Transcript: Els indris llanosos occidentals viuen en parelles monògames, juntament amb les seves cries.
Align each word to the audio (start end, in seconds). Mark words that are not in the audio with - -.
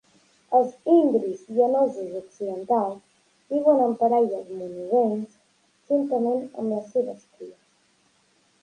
Els 0.59 0.69
indris 0.93 1.43
llanosos 1.57 2.15
occidentals 2.21 3.03
viuen 3.55 3.83
en 3.85 3.95
parelles 4.01 4.51
monògames, 4.63 5.37
juntament 5.93 6.45
amb 6.49 6.75
les 6.77 6.91
seves 6.97 7.31
cries. 7.37 7.59